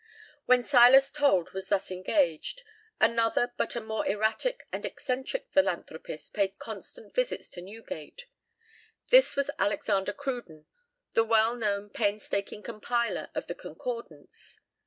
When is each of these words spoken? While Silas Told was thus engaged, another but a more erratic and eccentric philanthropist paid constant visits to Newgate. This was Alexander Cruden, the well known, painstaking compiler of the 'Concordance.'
While 0.47 0.63
Silas 0.63 1.11
Told 1.11 1.51
was 1.51 1.69
thus 1.69 1.91
engaged, 1.91 2.63
another 2.99 3.53
but 3.55 3.75
a 3.75 3.79
more 3.79 4.03
erratic 4.07 4.65
and 4.73 4.83
eccentric 4.83 5.51
philanthropist 5.51 6.33
paid 6.33 6.57
constant 6.57 7.13
visits 7.13 7.49
to 7.51 7.61
Newgate. 7.61 8.25
This 9.09 9.35
was 9.35 9.51
Alexander 9.59 10.13
Cruden, 10.13 10.65
the 11.13 11.23
well 11.23 11.55
known, 11.55 11.91
painstaking 11.91 12.63
compiler 12.63 13.29
of 13.35 13.45
the 13.45 13.53
'Concordance.' 13.53 14.59